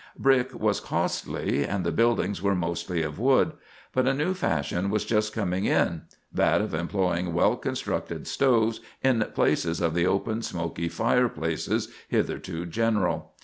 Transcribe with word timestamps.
Brick 0.17 0.59
was 0.59 0.79
costly, 0.79 1.63
and 1.63 1.83
the 1.83 1.91
buildings 1.91 2.41
were 2.41 2.55
mostly 2.55 3.03
of 3.03 3.19
wood; 3.19 3.51
but 3.93 4.07
a 4.07 4.15
new 4.15 4.33
fashion 4.33 4.89
was 4.89 5.05
just 5.05 5.31
coming 5.31 5.65
in—that 5.65 6.59
of 6.59 6.73
employing 6.73 7.35
well 7.35 7.55
constructed 7.55 8.25
stoves 8.25 8.79
in 9.03 9.23
place 9.35 9.63
of 9.79 9.93
the 9.93 10.07
open, 10.07 10.41
smoky 10.41 10.89
fireplaces 10.89 11.87
hitherto 12.09 12.65
general. 12.65 13.33